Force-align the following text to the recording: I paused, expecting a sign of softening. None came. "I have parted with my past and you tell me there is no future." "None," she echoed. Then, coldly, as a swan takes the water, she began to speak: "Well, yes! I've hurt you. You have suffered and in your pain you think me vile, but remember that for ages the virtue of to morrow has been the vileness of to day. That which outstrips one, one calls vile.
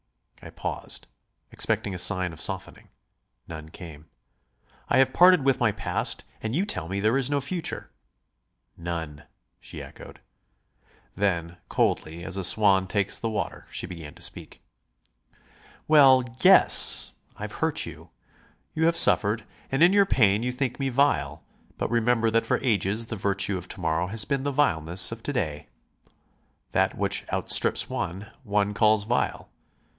I 0.41 0.49
paused, 0.49 1.07
expecting 1.51 1.93
a 1.93 1.99
sign 1.99 2.33
of 2.33 2.41
softening. 2.41 2.89
None 3.47 3.69
came. 3.69 4.07
"I 4.89 4.97
have 4.97 5.13
parted 5.13 5.45
with 5.45 5.59
my 5.59 5.71
past 5.71 6.23
and 6.41 6.55
you 6.55 6.65
tell 6.65 6.89
me 6.89 6.99
there 6.99 7.19
is 7.19 7.29
no 7.29 7.39
future." 7.39 7.91
"None," 8.75 9.25
she 9.59 9.83
echoed. 9.83 10.19
Then, 11.15 11.57
coldly, 11.69 12.23
as 12.23 12.37
a 12.37 12.43
swan 12.43 12.87
takes 12.87 13.19
the 13.19 13.29
water, 13.29 13.67
she 13.69 13.85
began 13.85 14.15
to 14.15 14.23
speak: 14.23 14.63
"Well, 15.87 16.23
yes! 16.41 17.13
I've 17.37 17.51
hurt 17.61 17.85
you. 17.85 18.09
You 18.73 18.85
have 18.85 18.97
suffered 18.97 19.45
and 19.71 19.83
in 19.83 19.93
your 19.93 20.07
pain 20.07 20.41
you 20.41 20.51
think 20.51 20.79
me 20.79 20.89
vile, 20.89 21.43
but 21.77 21.91
remember 21.91 22.31
that 22.31 22.47
for 22.47 22.57
ages 22.63 23.05
the 23.07 23.15
virtue 23.15 23.59
of 23.59 23.67
to 23.67 23.79
morrow 23.79 24.07
has 24.07 24.25
been 24.25 24.41
the 24.41 24.51
vileness 24.51 25.11
of 25.11 25.21
to 25.21 25.31
day. 25.33 25.67
That 26.71 26.97
which 26.97 27.23
outstrips 27.31 27.87
one, 27.87 28.31
one 28.43 28.73
calls 28.73 29.03
vile. 29.03 29.51